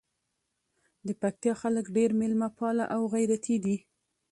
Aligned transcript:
د 1.07 1.09
پکتیکا 1.21 1.59
خلګ 1.61 1.85
ډېر 1.97 2.09
میلمه 2.19 2.49
پاله 2.57 2.85
او 2.95 3.01
غیرتي 3.13 3.55
دي. 3.63 3.77